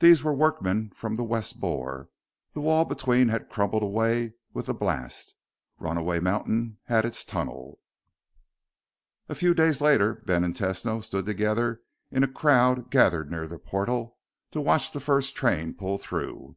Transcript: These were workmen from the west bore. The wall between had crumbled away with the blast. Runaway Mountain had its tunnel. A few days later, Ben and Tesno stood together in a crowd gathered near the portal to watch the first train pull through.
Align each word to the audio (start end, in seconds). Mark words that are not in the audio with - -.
These 0.00 0.22
were 0.22 0.34
workmen 0.34 0.90
from 0.94 1.14
the 1.14 1.24
west 1.24 1.58
bore. 1.58 2.10
The 2.52 2.60
wall 2.60 2.84
between 2.84 3.28
had 3.28 3.48
crumbled 3.48 3.82
away 3.82 4.34
with 4.52 4.66
the 4.66 4.74
blast. 4.74 5.34
Runaway 5.78 6.20
Mountain 6.20 6.76
had 6.84 7.06
its 7.06 7.24
tunnel. 7.24 7.80
A 9.30 9.34
few 9.34 9.54
days 9.54 9.80
later, 9.80 10.16
Ben 10.26 10.44
and 10.44 10.54
Tesno 10.54 11.02
stood 11.02 11.24
together 11.24 11.80
in 12.10 12.22
a 12.24 12.28
crowd 12.28 12.90
gathered 12.90 13.30
near 13.30 13.46
the 13.48 13.58
portal 13.58 14.18
to 14.50 14.60
watch 14.60 14.92
the 14.92 15.00
first 15.00 15.34
train 15.34 15.72
pull 15.72 15.96
through. 15.96 16.54